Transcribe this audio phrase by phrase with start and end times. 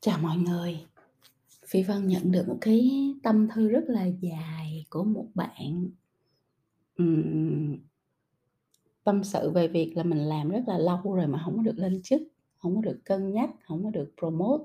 [0.00, 0.86] Chào mọi người.
[1.66, 2.90] Phi Vân nhận được một cái
[3.22, 5.90] tâm thư rất là dài của một bạn.
[7.02, 7.76] uhm,
[9.04, 11.78] Tâm sự về việc là mình làm rất là lâu rồi mà không có được
[11.78, 12.22] lên chức,
[12.58, 14.64] không có được cân nhắc, không có được promote,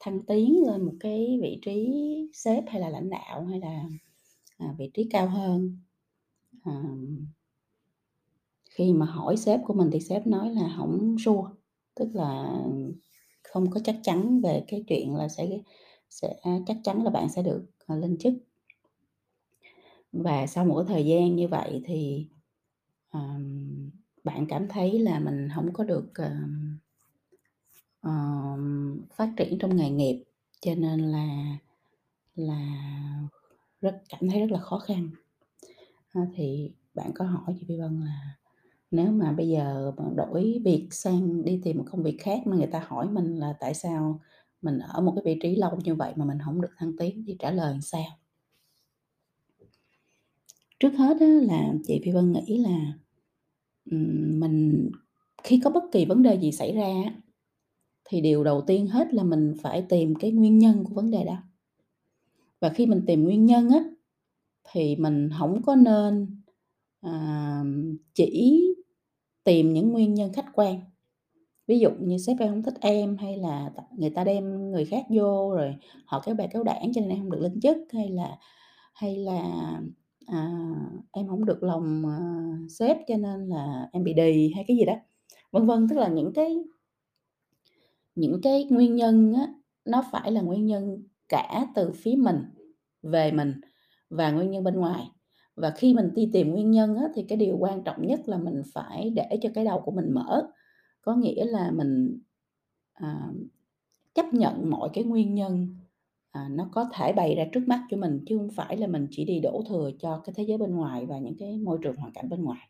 [0.00, 1.92] thăng tiến lên một cái vị trí
[2.32, 3.84] sếp hay là lãnh đạo, hay là,
[4.58, 5.78] à, vị trí cao hơn.
[6.64, 6.82] à,
[8.70, 11.50] Khi mà hỏi sếp của mình thì sếp nói là không sure,
[11.94, 12.60] tức là
[13.42, 15.48] không có chắc chắn về cái chuyện là sẽ
[16.10, 18.34] sẽ à, chắc chắn là bạn sẽ được, à, lên chức.
[20.12, 22.26] Và sau một cái thời gian như vậy thì,
[23.12, 23.90] um,
[24.24, 26.78] bạn cảm thấy là mình không có được, um,
[28.02, 30.24] um, phát triển trong nghề nghiệp,
[30.60, 31.58] cho nên là
[32.34, 32.78] là
[33.80, 35.10] rất cảm thấy rất là khó khăn.
[36.12, 38.36] à, thì bạn có hỏi chị Phi Vân là
[38.92, 42.66] nếu mà bây giờ đổi việc sang đi tìm một công việc khác mà người
[42.66, 44.20] ta hỏi mình là tại sao
[44.62, 47.24] mình ở một cái vị trí lâu như vậy mà mình không được thăng tiến
[47.26, 48.04] thì trả lời sao?
[50.80, 52.92] Trước hết á là chị Phi Vân nghĩ là,
[54.40, 54.90] mình
[55.44, 56.92] khi có bất kỳ vấn đề gì xảy ra
[58.04, 61.24] thì điều đầu tiên hết là mình phải tìm cái nguyên nhân của vấn đề
[61.24, 61.36] đó.
[62.60, 63.84] Và khi mình tìm nguyên nhân á,
[64.72, 66.42] thì mình không có nên,
[67.00, 67.64] à,
[68.14, 68.62] chỉ
[69.44, 70.80] tìm những nguyên nhân khách quan.
[71.66, 75.06] Ví dụ như sếp em không thích em, hay là người ta đem người khác
[75.08, 75.76] vô rồi
[76.06, 78.38] họ kéo bè kéo đảng cho nên em không được lên chức, hay là
[78.94, 79.42] hay là,
[80.26, 80.50] à,
[81.12, 82.18] em không được lòng, à,
[82.78, 84.94] sếp cho nên là em bị đì hay cái gì đó,
[85.52, 85.88] vân vân.
[85.88, 86.58] Tức là những cái
[88.14, 89.46] những cái nguyên nhân á,
[89.84, 92.44] nó phải là nguyên nhân cả từ phía mình,
[93.02, 93.60] về mình
[94.10, 95.10] và nguyên nhân bên ngoài.
[95.56, 98.38] Và khi mình đi tìm nguyên nhân á, thì cái điều quan trọng nhất là
[98.38, 100.42] mình phải để cho cái đầu của mình mở,
[101.02, 102.20] có nghĩa là mình,
[102.94, 103.28] à,
[104.14, 105.76] chấp nhận mọi cái nguyên nhân,
[106.32, 109.06] à, nó có thể bày ra trước mắt cho mình, chứ không phải là mình
[109.10, 111.96] chỉ đi đổ thừa cho cái thế giới bên ngoài và những cái môi trường
[111.96, 112.68] hoàn cảnh bên ngoài.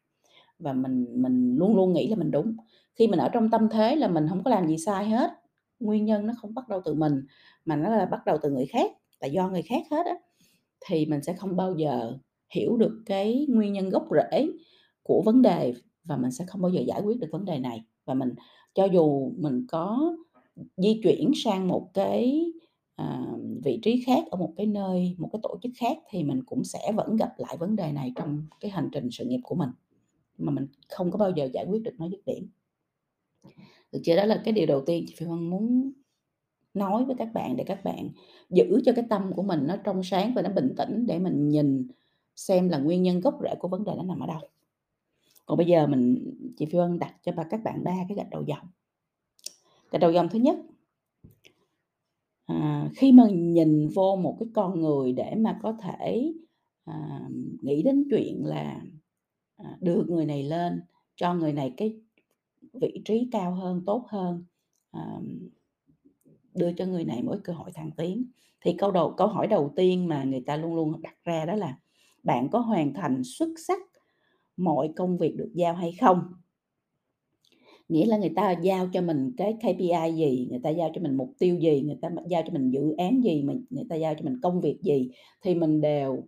[0.59, 2.56] Và mình mình luôn luôn nghĩ là mình đúng.
[2.97, 5.31] Khi mình ở trong tâm thế là mình không có làm gì sai hết,
[5.81, 7.25] nguyên nhân nó không bắt đầu từ mình,
[7.64, 10.14] mà nó là bắt đầu từ người khác, là do người khác hết á,
[10.87, 12.19] thì mình sẽ không bao giờ
[12.52, 14.48] hiểu được cái nguyên nhân gốc rễ
[15.02, 15.74] của vấn đề
[16.04, 17.84] và mình sẽ không bao giờ giải quyết được vấn đề này.
[18.04, 18.34] Và mình
[18.74, 20.14] cho dù mình có
[20.76, 22.52] di chuyển sang một cái,
[22.96, 23.26] à,
[23.64, 26.64] vị trí khác ở một cái nơi, một cái tổ chức khác thì mình cũng
[26.64, 29.70] sẽ vẫn gặp lại vấn đề này trong cái hành trình sự nghiệp của mình,
[30.38, 32.48] mà mình không có bao giờ giải quyết được nó dứt điểm.
[33.92, 34.16] Được chưa?
[34.16, 35.92] Đó là cái điều đầu tiên chị Phi Vân muốn
[36.74, 38.08] nói với các bạn để các bạn
[38.50, 41.48] giữ cho cái tâm của mình nó trong sáng và nó bình tĩnh để mình
[41.48, 41.88] nhìn
[42.37, 44.41] xem là nguyên nhân gốc rễ của vấn đề nó nằm ở đâu.
[45.47, 48.31] Còn bây giờ mình chị Phi Vân đặt cho bà các bạn ba cái gạch
[48.31, 48.66] đầu dòng.
[49.91, 50.56] Gạch đầu dòng thứ nhất
[52.47, 56.32] à, khi mà nhìn vô một cái con người để mà có thể,
[56.84, 57.28] à,
[57.62, 58.82] nghĩ đến chuyện là,
[59.56, 60.82] à, đưa người này lên,
[61.16, 62.00] cho người này cái
[62.72, 64.44] vị trí cao hơn, tốt hơn,
[64.91, 65.20] à,
[66.54, 68.25] đưa cho người này mỗi cơ hội thăng tiến,
[68.60, 71.54] thì câu đầu câu hỏi đầu tiên mà người ta luôn luôn đặt ra đó
[71.54, 71.78] là
[72.22, 73.81] "Bạn có hoàn thành xuất sắc
[74.56, 76.22] mọi công việc được giao hay không?"
[77.88, 81.16] Nghĩa là người ta giao cho mình cái KPI gì, người ta giao cho mình
[81.16, 84.15] mục tiêu gì, người ta giao cho mình dự án gì, mình người ta giao
[84.15, 85.11] cho mình công việc gì
[85.43, 86.25] thì mình đều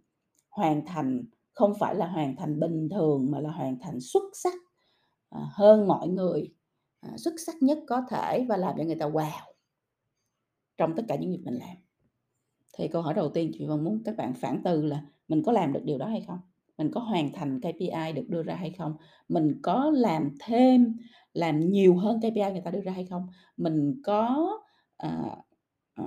[0.51, 4.55] hoàn thành, không phải là hoàn thành bình thường mà là hoàn thành xuất sắc,
[5.31, 6.55] à, hơn mọi người,
[7.01, 9.55] à, xuất sắc nhất có thể và làm cho người ta wow
[10.77, 11.77] trong tất cả những việc mình làm.
[12.79, 15.53] Thì câu hỏi đầu tiên chị Vân muốn các bạn phản tư là mình có
[15.53, 16.39] làm được điều đó hay không?
[16.79, 18.93] Mình có hoàn thành KPI được đưa ra hay không?
[19.29, 20.97] Mình có làm thêm,
[21.35, 23.27] làm nhiều hơn KPI người ta đưa ra hay không?
[23.57, 24.51] Mình có,
[24.97, 25.11] ờ,
[25.95, 26.05] ờ,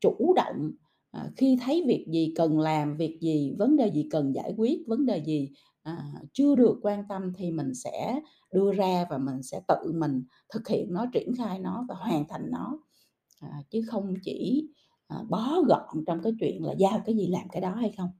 [0.00, 0.70] chủ động,
[1.10, 4.78] ờ, khi thấy việc gì cần làm, việc gì vấn đề gì cần giải quyết,
[4.86, 5.50] vấn đề gì,
[5.82, 8.20] à, chưa được quan tâm thì mình sẽ
[8.54, 10.24] đưa ra và mình sẽ tự mình
[10.54, 12.78] thực hiện nó, triển khai nó và hoàn thành nó,
[13.40, 14.68] à, chứ không chỉ,
[15.08, 18.10] à, bó gọn trong cái chuyện là giao cái gì làm cái đó hay không,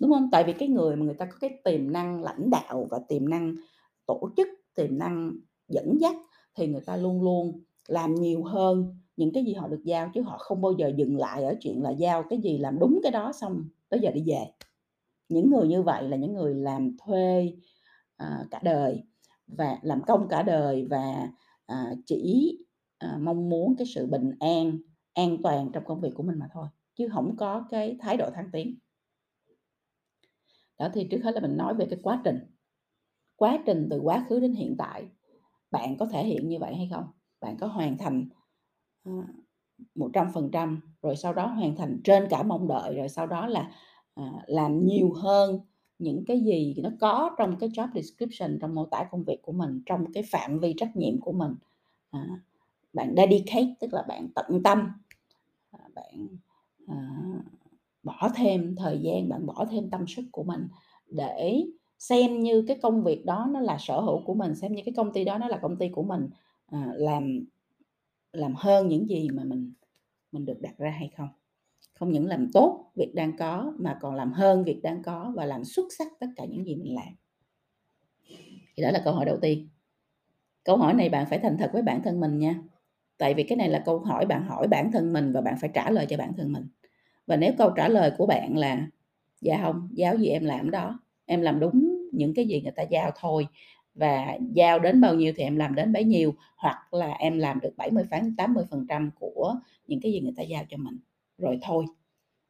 [0.00, 0.28] đúng không?
[0.32, 3.28] Tại vì cái người mà người ta có cái tiềm năng lãnh đạo và tiềm
[3.28, 3.54] năng
[4.06, 5.32] tổ chức, tiềm năng
[5.68, 6.14] dẫn dắt
[6.54, 10.22] thì người ta luôn luôn làm nhiều hơn những cái gì họ được giao, chứ
[10.22, 13.12] họ không bao giờ dừng lại ở chuyện là giao cái gì làm đúng cái
[13.12, 14.46] đó xong tới giờ đi về.
[15.28, 17.52] Những người như vậy là những người làm thuê,
[18.16, 19.02] à, cả đời
[19.46, 21.28] và làm công cả đời và,
[21.66, 22.58] à, chỉ,
[22.98, 24.78] à, mong muốn cái sự bình an,
[25.14, 28.30] an toàn trong công việc của mình mà thôi, chứ không có cái thái độ
[28.34, 28.78] thăng tiến.
[30.78, 32.38] Đó, thì trước hết là mình nói về cái quá trình,
[33.36, 35.04] quá trình từ quá khứ đến hiện tại,
[35.70, 37.04] bạn có thể hiện như vậy hay không?
[37.40, 38.28] Bạn có hoàn thành,
[39.04, 39.12] ờ,
[39.94, 43.26] một trăm phần trăm rồi sau đó hoàn thành trên cả mong đợi, rồi sau
[43.26, 43.72] đó là,
[44.14, 45.60] ờ, làm nhiều hơn
[45.98, 49.52] những cái gì nó có trong cái job description, trong mô tả công việc của
[49.52, 51.54] mình, trong cái phạm vi trách nhiệm của mình.
[52.10, 52.28] À,
[52.92, 54.88] bạn dedicate tức là bạn tận tâm,
[55.72, 56.28] à, bạn,
[56.88, 56.96] à,
[58.06, 60.68] bỏ thêm thời gian, bạn bỏ thêm tâm sức của mình
[61.10, 61.64] để
[61.98, 64.94] xem như cái công việc đó nó là sở hữu của mình, xem như cái
[64.96, 66.30] công ty đó nó là công ty của mình,
[66.66, 67.44] à, làm
[68.32, 69.72] làm hơn những gì mà mình
[70.32, 71.28] mình được đặt ra hay không.
[71.94, 75.46] Không những làm tốt việc đang có mà còn làm hơn việc đang có và
[75.46, 77.14] làm xuất sắc tất cả những gì mình làm.
[78.76, 79.68] Thì đó là câu hỏi đầu tiên.
[80.64, 82.62] Câu hỏi này bạn phải thành thật với bản thân mình nha.
[83.18, 85.70] Tại vì cái này là câu hỏi bạn hỏi bản thân mình và bạn phải
[85.74, 86.68] trả lời cho bản thân mình.
[87.26, 88.86] Và nếu câu trả lời của bạn là
[89.40, 92.82] "Dạ không giáo gì em làm đó, em làm đúng những cái gì người ta
[92.82, 93.46] giao thôi
[93.94, 97.60] và giao đến bao nhiêu thì em làm đến bấy nhiêu, hoặc là em làm
[97.60, 99.54] được 70 phán 80% của
[99.86, 100.98] những cái gì người ta giao cho mình,
[101.38, 101.84] rồi thôi."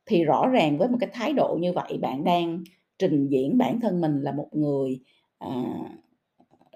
[0.07, 2.65] Thì rõ ràng với một cái thái độ như vậy, bạn đang
[2.99, 5.01] trình diễn bản thân mình là một người,
[5.39, 5.51] à,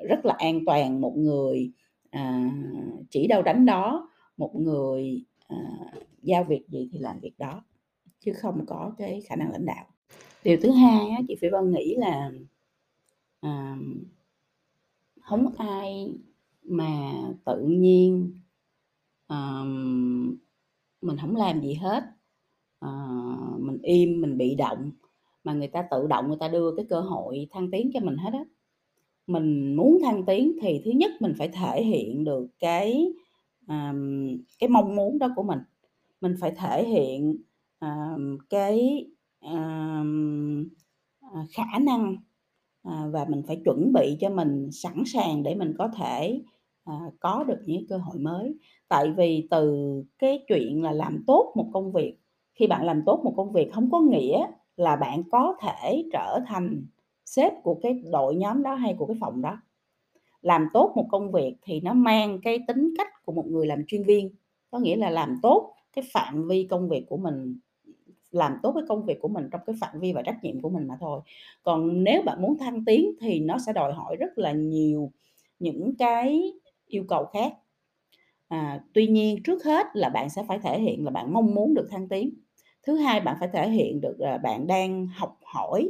[0.09, 1.73] rất là an toàn, một người,
[2.11, 2.51] à,
[3.11, 5.57] chỉ đâu đánh đó, một người, à,
[6.23, 7.65] giao việc gì thì làm việc đó,
[8.21, 9.87] chứ không có cái khả năng lãnh đạo.
[10.45, 12.31] Điều thứ hai á, chị phải Vân nghĩ là,
[13.41, 13.77] à,
[15.21, 16.15] không ai
[16.63, 17.13] mà
[17.45, 18.33] tự nhiên,
[19.27, 19.63] à,
[21.03, 22.05] mình không làm gì hết,
[22.81, 22.91] à,
[23.59, 24.91] mình im, mình bị động,
[25.45, 28.17] mà người ta tự động người ta đưa cái cơ hội thăng tiến cho mình
[28.17, 28.45] hết á.
[29.27, 33.13] Mình muốn thăng tiến thì thứ nhất mình phải thể hiện được cái,
[33.67, 34.29] ờm,
[34.59, 35.59] cái mong muốn đó của mình,
[36.21, 37.37] mình phải thể hiện,
[38.51, 39.07] cái,
[39.41, 39.55] ờ,
[41.57, 42.17] khả năng,
[42.83, 46.43] ờ, và mình phải chuẩn bị cho mình sẵn sàng để mình có thể,
[46.85, 48.55] ờ, có được những cơ hội mới.
[48.89, 49.77] Tại vì từ
[50.19, 52.17] cái chuyện là làm tốt một công việc,
[52.55, 54.47] khi bạn làm tốt một công việc không có nghĩa
[54.77, 56.87] là bạn có thể trở thành
[57.27, 59.59] sếp của cái đội nhóm đó hay của cái phòng đó.
[60.43, 63.83] Làm tốt một công việc thì nó mang cái tính cách của một người làm
[63.87, 64.31] chuyên viên,
[64.71, 67.59] có nghĩa là làm tốt cái phạm vi công việc của mình,
[68.33, 70.71] làm tốt cái công việc của mình trong cái phạm vi và trách nhiệm của
[70.71, 71.21] mình mà thôi.
[71.63, 75.11] Còn nếu bạn muốn thăng tiến thì nó sẽ đòi hỏi rất là nhiều
[75.59, 76.53] những cái
[76.87, 77.53] yêu cầu khác.
[78.49, 81.75] À, tuy nhiên trước hết là bạn sẽ phải thể hiện là bạn mong muốn
[81.75, 82.31] được thăng tiến.
[82.87, 85.89] Thứ hai, bạn phải thể hiện được là bạn đang học hỏi,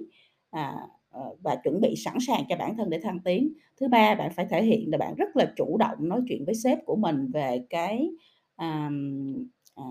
[0.50, 0.76] à,
[1.10, 3.52] ờ, và chuẩn bị sẵn sàng cho bản thân để thăng tiến.
[3.80, 6.54] Thứ ba, bạn phải thể hiện là bạn rất là chủ động nói chuyện với
[6.54, 8.10] sếp của mình về cái,
[8.56, 8.90] à,
[9.74, 9.84] à,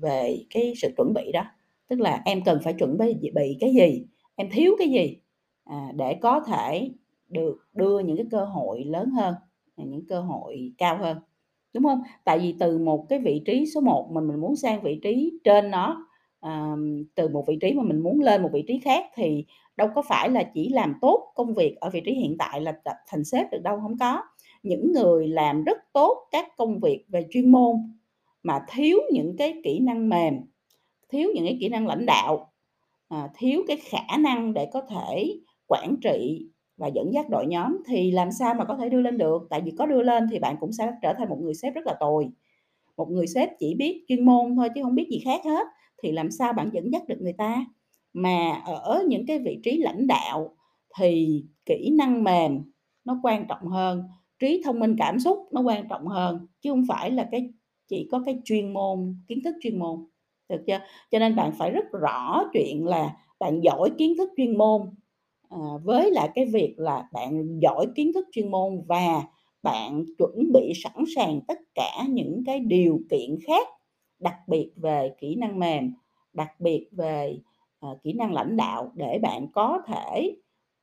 [0.00, 1.44] về cái sự chuẩn bị đó.
[1.88, 4.06] Tức là em cần phải chuẩn bị bị cái gì,
[4.36, 5.16] em thiếu cái gì,
[5.64, 6.90] à, để có thể
[7.28, 9.34] được đưa những cái cơ hội lớn hơn,
[9.76, 11.18] à, những cơ hội cao hơn,
[11.74, 12.02] đúng không?
[12.24, 15.40] Tại vì từ một cái vị trí số 1 mà mình muốn sang vị trí
[15.44, 16.06] trên nó,
[16.40, 16.74] à,
[17.14, 19.44] từ một vị trí mà mình muốn lên một vị trí khác thì
[19.76, 22.72] đâu có phải là chỉ làm tốt công việc ở vị trí hiện tại là
[23.08, 24.22] thành sếp được đâu, không có.
[24.62, 27.76] Những người làm rất tốt các công việc về chuyên môn
[28.42, 30.34] mà thiếu những cái kỹ năng mềm,
[31.08, 32.52] thiếu những cái kỹ năng lãnh đạo,
[33.08, 37.76] à, thiếu cái khả năng để có thể quản trị và dẫn dắt đội nhóm
[37.86, 39.46] thì làm sao mà có thể đưa lên được.
[39.50, 41.86] Tại vì có đưa lên thì bạn cũng sẽ trở thành một người sếp rất
[41.86, 42.28] là tồi.
[42.96, 45.66] Một người sếp chỉ biết chuyên môn thôi chứ không biết gì khác hết,
[46.02, 47.64] thì làm sao bạn dẫn dắt được người ta.
[48.12, 50.56] Mà ở những cái vị trí lãnh đạo
[50.98, 52.62] thì kỹ năng mềm
[53.04, 54.02] nó quan trọng hơn,
[54.38, 57.50] trí thông minh cảm xúc nó quan trọng hơn, chứ không phải là cái
[57.88, 60.06] chỉ có cái chuyên môn, kiến thức chuyên môn,
[60.48, 60.78] được chưa?
[61.10, 64.82] Cho nên bạn phải rất rõ chuyện là bạn giỏi kiến thức chuyên môn,
[65.50, 69.22] à, với lại cái việc là bạn giỏi kiến thức chuyên môn và
[69.62, 73.68] bạn chuẩn bị sẵn sàng tất cả những cái điều kiện khác,
[74.18, 75.92] đặc biệt về kỹ năng mềm,
[76.32, 77.38] đặc biệt về,
[77.80, 80.36] à, kỹ năng lãnh đạo để bạn có thể,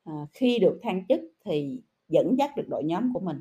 [0.04, 3.38] à, khi được thăng chức thì dẫn dắt được đội nhóm của mình.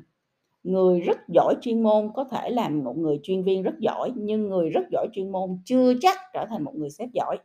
[0.65, 4.49] Người rất giỏi chuyên môn có thể làm một người chuyên viên rất giỏi, nhưng
[4.49, 7.37] người rất giỏi chuyên môn chưa chắc trở thành một người sếp giỏi.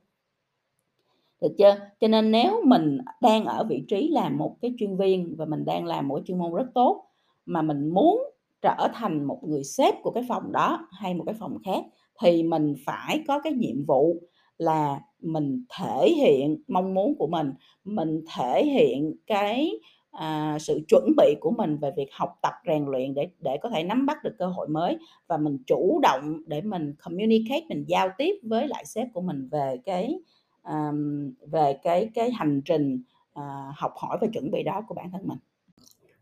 [1.41, 1.77] Được chưa?
[2.01, 5.65] Cho nên nếu mình đang ở vị trí làm một cái chuyên viên và mình
[5.65, 7.05] đang làm mỗi chuyên môn rất tốt,
[7.47, 8.23] mà mình muốn
[8.63, 11.85] trở thành một người sếp của cái phòng đó hay một cái phòng khác
[12.23, 14.17] thì mình phải có cái nhiệm vụ
[14.59, 17.53] là mình thể hiện mong muốn của mình,
[17.85, 19.71] mình thể hiện cái,
[20.11, 23.69] à, sự chuẩn bị của mình về việc học tập, rèn luyện để để có
[23.69, 27.85] thể nắm bắt được cơ hội mới và mình chủ động để mình communicate, mình
[27.89, 30.21] giao tiếp với lại sếp của mình về cái,
[30.63, 33.03] um, về cái cái hành trình,
[33.39, 33.45] uh,
[33.77, 35.39] học hỏi và chuẩn bị đó của bản thân mình.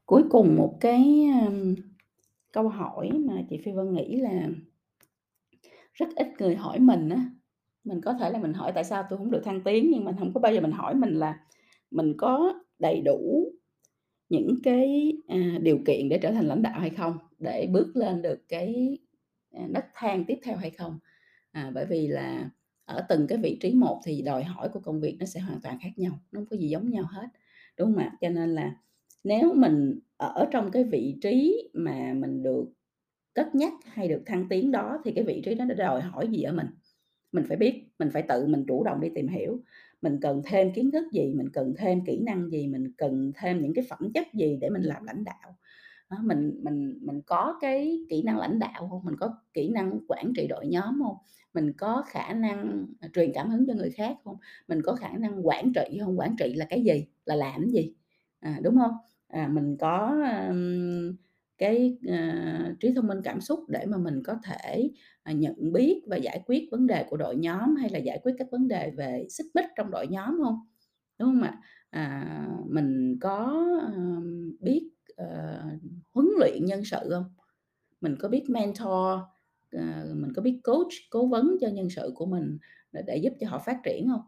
[0.07, 1.75] Cuối cùng một cái, um,
[2.53, 4.49] câu hỏi mà chị Phi Vân nghĩ là
[5.93, 7.31] rất ít người hỏi mình á,
[7.85, 10.15] mình có thể là mình hỏi tại sao tôi không được thăng tiến, nhưng mình
[10.19, 11.39] không có bao giờ mình hỏi mình là
[11.91, 13.53] mình có đầy đủ
[14.29, 18.23] những cái, à, điều kiện để trở thành lãnh đạo hay không, để bước lên
[18.23, 18.99] được cái,
[19.53, 20.99] à, nấc thang tiếp theo hay không.
[21.53, 22.51] À, bởi vì là
[22.85, 25.61] ở từng cái vị trí một thì đòi hỏi của công việc nó sẽ hoàn
[25.63, 27.27] toàn khác nhau, nó hông có gì giống nhau hết,
[27.79, 28.17] đúng hông ạ?
[28.21, 28.77] Cho nên là
[29.25, 32.73] nếu mình ở trong cái vị trí mà mình được
[33.35, 36.29] cất nhắc hay được thăng tiến đó thì cái vị trí đó nó đòi hỏi
[36.29, 36.67] gì ở mình?
[37.33, 39.61] Mình phải biết, mình phải tự mình chủ động đi tìm hiểu,
[40.03, 43.63] mình cần thêm kiến thức gì, mình cần thêm kỹ năng gì, mình cần thêm
[43.63, 45.57] những cái phẩm chất gì để mình làm lãnh đạo.
[46.11, 49.05] Đó, mình mình mình có cái kỹ năng lãnh đạo hông?
[49.05, 51.17] Mình có kỹ năng quản trị đội nhóm hông?
[51.55, 54.37] Mình có khả năng, à, truyền cảm hứng cho người khác hông?
[54.69, 56.19] Mình có khả năng quản trị hông?
[56.19, 57.07] Quản trị là cái gì?
[57.27, 57.95] Là làm gì?
[58.41, 58.93] À, đúng hông?
[59.29, 61.17] À, mình có, ờm,
[61.59, 62.17] cái, ờ,
[62.81, 64.91] trí thông minh cảm xúc để mà mình có thể,
[65.29, 68.33] à, nhận biết và giải quyết vấn đề của đội nhóm, hay là giải quyết
[68.39, 70.59] các vấn đề về xích mích trong đội nhóm không?
[71.19, 71.61] Đúng không ạ?
[71.91, 73.67] À, mình có,
[74.61, 74.91] biết,
[75.23, 75.83] uh,
[76.15, 77.25] huấn luyện nhân sự không?
[78.01, 79.19] Mình có biết mentor,
[79.77, 82.59] uh, mình có biết coach, cố vấn cho nhân sự của mình
[82.93, 84.23] để để giúp cho họ phát triển không?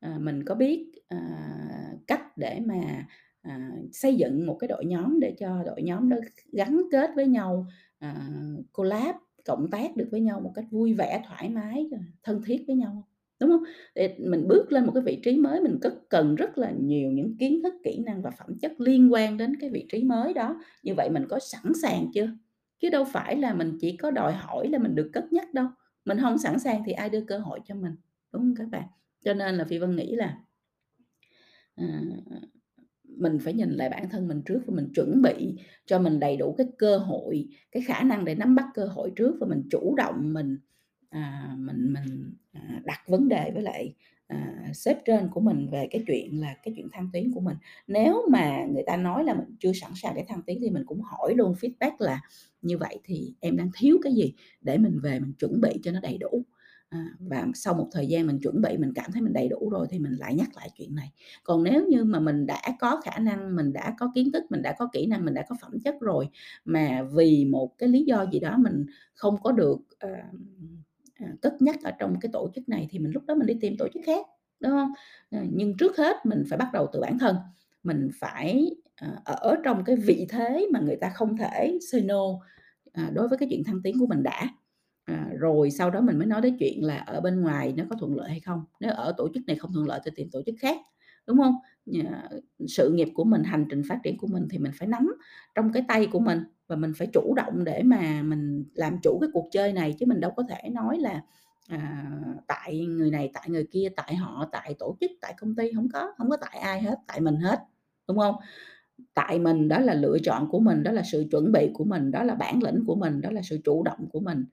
[0.00, 3.06] À, mình có biết, uh, cách để mà,
[3.42, 6.16] à, xây dựng một cái đội nhóm để cho đội nhóm đó
[6.52, 7.66] gắn kết với nhau,
[7.98, 8.28] à,
[8.72, 11.90] collab, cộng tác được với nhau một cách vui vẻ, thoải mái,
[12.22, 13.08] thân thiết với nhau?
[13.40, 13.62] Đúng không?
[13.94, 17.10] Để mình bước lên một cái vị trí mới mình cất cần rất là nhiều
[17.12, 20.34] những kiến thức, kỹ năng và phẩm chất liên quan đến cái vị trí mới
[20.34, 22.28] đó, như vậy mình có sẵn sàng chưa?
[22.78, 25.66] Chứ đâu phải là mình chỉ có đòi hỏi là mình được cất nhắc đâu,
[26.04, 27.94] mình không sẵn sàng thì ai đưa cơ hội cho mình,
[28.32, 28.88] đúng không các bạn?
[29.24, 30.38] Cho nên là Phi Vân nghĩ là
[31.74, 32.02] à,
[33.18, 35.54] mình phải nhìn lại bản thân mình trước và mình chuẩn bị
[35.86, 39.12] cho mình đầy đủ cái cơ hội, cái khả năng để nắm bắt cơ hội
[39.16, 40.58] trước và mình chủ động mình,
[41.10, 43.94] à, mình mình, à, đặt vấn đề với lại,
[44.26, 47.56] à, sếp trên của mình về cái chuyện là cái chuyện thăng tiến của mình.
[47.86, 50.84] Nếu mà người ta nói là mình chưa sẵn sàng để thăng tiến thì mình
[50.86, 52.20] cũng hỏi luôn feedback là
[52.62, 55.92] "Như vậy thì em đang thiếu cái gì?" để mình về mình chuẩn bị cho
[55.92, 56.42] nó đầy đủ.
[56.90, 59.70] À, và sau một thời gian mình chuẩn bị, mình cảm thấy mình đầy đủ
[59.70, 61.12] rồi thì mình lại nhắc lại chuyện này.
[61.44, 64.62] Còn nếu như mà mình đã có khả năng, mình đã có kiến thức, mình
[64.62, 66.28] đã có kỹ năng, mình đã có phẩm chất rồi,
[66.64, 70.08] mà vì một cái lý do gì đó mình không có được, ờ,
[71.14, 73.54] à, cất nhắc ở trong cái tổ chức này thì mình lúc đó mình đi
[73.60, 74.26] tìm tổ chức khác,
[74.60, 74.92] đúng không
[75.30, 77.36] ờ, nhưng trước hết mình phải bắt đầu từ bản thân,
[77.82, 82.22] mình phải, ờ, ở trong cái vị thế mà người ta không thể say no,
[83.14, 84.48] đối với cái chuyện thăng tiến của mình đã.
[85.04, 87.96] À, rồi sau đó mình mới nói đến chuyện là ở bên ngoài nó có
[88.00, 90.42] thuận lợi hay không, nếu ở tổ chức này không thuận lợi thì tìm tổ
[90.46, 90.76] chức khác,
[91.26, 91.54] đúng không?
[92.68, 95.14] Sự nghiệp của mình, hành trình phát triển của mình thì mình phải nắm
[95.54, 99.18] trong cái tay của mình và mình phải chủ động để mà mình làm chủ
[99.20, 101.22] cái cuộc chơi này, chứ mình đâu có thể nói là,
[101.68, 102.04] à,
[102.46, 105.88] tại người này, tại người kia, tại họ, tại tổ chức, tại công ty, không
[105.92, 107.58] có, không có tại ai hết, tại mình hết,
[108.08, 108.34] đúng không?
[109.14, 112.10] Tại mình đó là lựa chọn của mình, đó là sự chuẩn bị của mình,
[112.10, 114.44] đó là bản lĩnh của mình, đó là sự chủ động của mình,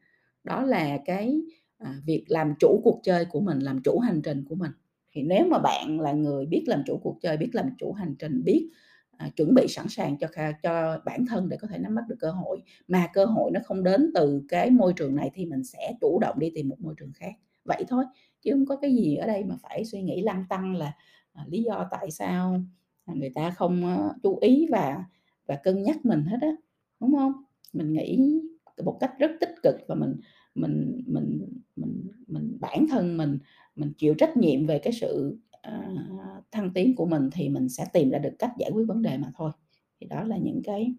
[0.43, 1.41] đó là cái,
[1.77, 4.71] à, việc làm chủ cuộc chơi của mình, làm chủ hành trình của mình.
[5.13, 8.15] Thì nếu mà bạn là người biết làm chủ cuộc chơi, biết làm chủ hành
[8.19, 8.69] trình, biết,
[9.17, 12.03] à, chuẩn bị sẵn sàng cho kha cho bản thân để có thể nắm bắt
[12.09, 15.45] được cơ hội, mà cơ hội nó không đến từ cái môi trường này thì
[15.45, 17.31] mình sẽ chủ động đi tìm một môi trường khác,
[17.65, 18.05] vậy thôi,
[18.41, 20.93] chứ không có cái gì ở đây mà phải suy nghĩ lăng tăng là,
[21.33, 22.61] à, lý do tại sao,
[23.05, 25.03] người ta không, uh, chú ý và
[25.47, 26.51] và cân nhắc mình hết á,
[26.99, 27.33] đúng không?
[27.73, 28.41] Mình nghĩ
[28.85, 30.15] một cách rất tích cực và mình
[30.55, 33.37] mình mình mình mình bản thân mình
[33.75, 35.87] mình chịu trách nhiệm về cái sự, à,
[36.51, 39.17] thăng tiến của mình thì mình sẽ tìm ra được cách giải quyết vấn đề
[39.17, 39.51] mà thôi.
[39.99, 40.93] Thì đó là những cái,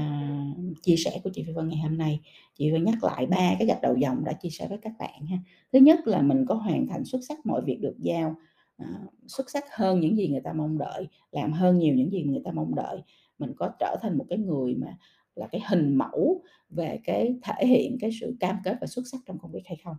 [0.00, 2.20] uh, chia sẻ của chị Phi Vân ngày hôm nay.
[2.54, 5.26] Chị Vân nhắc lại ba cái gạch đầu dòng đã chia sẻ với các bạn
[5.26, 5.38] ha.
[5.72, 8.36] Thứ nhất là mình có hoàn thành xuất sắc mọi việc được giao,
[8.82, 12.22] uh, xuất sắc hơn những gì người ta mong đợi, làm hơn nhiều những gì
[12.22, 13.02] người ta mong đợi.
[13.38, 14.96] Mình có trở thành một cái người mà
[15.36, 19.18] là cái hình mẫu về cái thể hiện cái sự cam kết và xuất sắc
[19.26, 19.96] trong công việc hay không.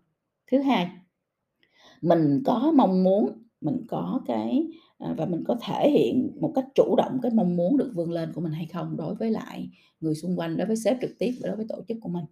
[0.51, 0.89] Thứ hai,
[2.01, 4.67] mình có mong muốn, mình có cái,
[4.97, 8.11] à, và mình có thể hiện một cách chủ động cái mong muốn được vươn
[8.11, 11.11] lên của mình hay không đối với lại người xung quanh, đối với sếp trực
[11.19, 12.25] tiếp và đối với tổ chức của mình.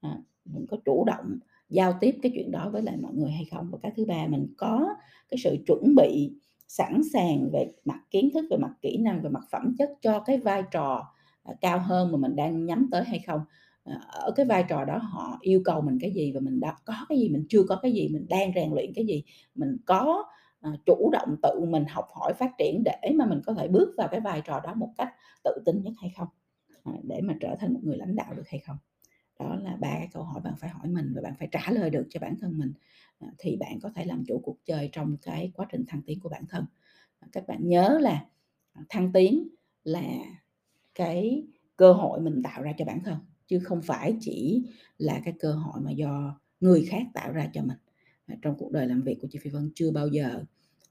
[0.00, 3.44] À, mình có chủ động giao tiếp cái chuyện đó với lại mọi người hay
[3.50, 3.68] không.
[3.70, 4.94] Và cái thứ ba, mình có
[5.28, 6.32] cái sự chuẩn bị
[6.68, 10.20] sẵn sàng về mặt kiến thức, về mặt kỹ năng, về mặt phẩm chất cho
[10.20, 11.12] cái vai trò,
[11.46, 13.40] Ờ, cao hơn mà mình đang nhắm tới hay không.
[13.84, 16.76] Ờ, ở cái vai trò đó họ yêu cầu mình cái gì và mình đã
[16.84, 19.24] có cái gì, mình chưa có cái gì, mình đang rèn luyện cái gì,
[19.54, 20.24] mình có,
[20.60, 23.94] ờ, chủ động tự mình học hỏi phát triển để mà mình có thể bước
[23.98, 25.08] vào cái vai trò đó một cách
[25.44, 26.28] tự tin nhất hay không,
[27.02, 28.76] để mà trở thành một người lãnh đạo được hay không.
[29.40, 31.90] đó là ba cái câu hỏi bạn phải hỏi mình và bạn phải trả lời
[31.90, 32.72] được cho bản thân mình,
[33.38, 36.28] thì bạn có thể làm chủ cuộc chơi trong cái quá trình thăng tiến của
[36.28, 36.64] bản thân.
[37.32, 38.26] Các bạn nhớ là,
[38.90, 39.48] thăng tiến
[39.84, 40.02] là
[40.96, 44.62] cái cơ hội mình tạo ra cho bản thân, chứ không phải chỉ
[44.98, 47.78] là cái cơ hội mà do người khác tạo ra cho mình.
[48.26, 50.44] À, trong cuộc đời làm việc của chị Phi Vân chưa bao giờ,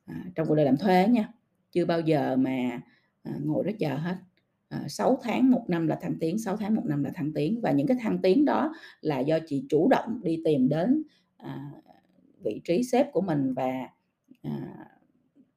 [0.06, 1.34] à, trong cuộc đời làm thuê nha,
[1.72, 2.82] chưa bao giờ mà,
[3.24, 4.16] à, ngồi đó chờ hết.
[4.70, 7.62] À, 6 tháng, một năm là thăng tiến, 6 tháng, một năm là thăng tiến
[7.62, 11.04] và những cái thăng tiến đó là do chị chủ động đi tìm đến,
[11.38, 11.72] à,
[12.44, 13.90] vị trí sếp của mình và,
[14.42, 14.76] à,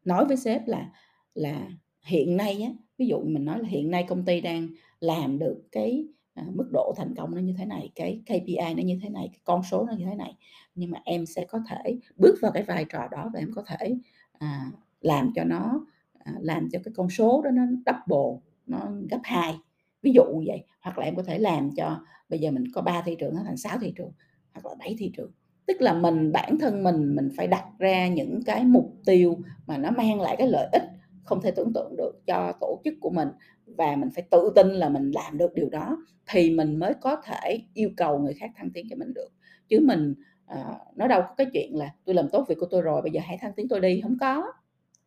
[0.04, 0.92] nói với sếp là
[1.34, 1.68] là
[2.08, 4.68] hiện nay á, ví dụ mình nói là hiện nay công ty đang
[5.00, 8.82] làm được cái, à, mức độ thành công nó như thế này, cái KPI nó
[8.82, 10.34] như thế này, cái con số nó như thế này,
[10.74, 13.62] nhưng mà em sẽ có thể bước vào cái vai trò đó và em có
[13.66, 13.96] thể,
[14.38, 15.86] à, làm cho nó,
[16.18, 18.78] à, làm cho cái con số đó nó double, nó
[19.10, 19.54] gấp hai
[20.02, 20.64] ví dụ như vậy.
[20.80, 23.40] Hoặc là em có thể làm cho bây giờ mình có ba thị trường nó
[23.44, 24.12] thành 6 thị trường,
[24.52, 25.30] hoặc là 7 thị trường.
[25.66, 29.78] Tức là mình bản thân mình, mình phải đặt ra những cái mục tiêu mà
[29.78, 30.82] nó mang lại cái lợi ích
[31.28, 33.28] không thể tưởng tượng được cho tổ chức của mình
[33.66, 35.98] và mình phải tự tin là mình làm được điều đó
[36.30, 39.28] thì mình mới có thể yêu cầu người khác thăng tiến cho mình được.
[39.68, 40.14] Chứ mình,
[40.46, 43.02] ờ, uh, nó đâu có cái chuyện là "Tôi làm tốt việc của tôi rồi,
[43.02, 44.44] bây giờ hãy thăng tiến tôi đi", không có.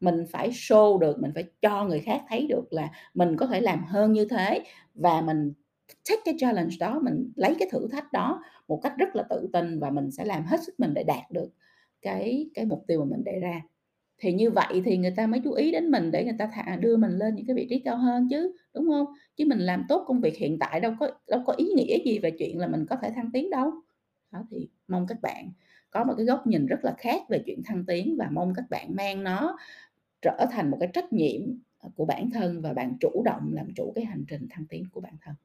[0.01, 3.61] Mình phải show được, mình phải cho người khác thấy được là mình có thể
[3.61, 4.61] làm hơn như thế
[4.95, 5.53] và mình
[6.09, 9.49] take cái challenge đó, mình lấy cái thử thách đó một cách rất là tự
[9.53, 11.49] tin và mình sẽ làm hết sức mình để đạt được
[12.01, 13.61] cái cái mục tiêu mà mình đề ra.
[14.21, 16.75] Thì như vậy thì người ta mới chú ý đến mình để người ta thả
[16.75, 19.85] đưa mình lên những cái vị trí cao hơn chứ, đúng không Chứ mình làm
[19.89, 22.67] tốt công việc hiện tại đâu có đâu có ý nghĩa gì về chuyện là
[22.67, 23.71] mình có thể thăng tiến đâu.
[24.31, 25.51] Đó, thì mong các bạn
[25.91, 28.65] có một cái góc nhìn rất là khác về chuyện thăng tiến và mong các
[28.69, 29.57] bạn mang nó
[30.21, 31.41] trở thành một cái trách nhiệm,
[31.79, 34.83] ờ, của bản thân và bạn chủ động làm chủ cái hành trình thăng tiến
[34.93, 35.35] của bản thân.